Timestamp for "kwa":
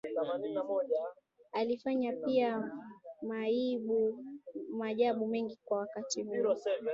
5.65-5.77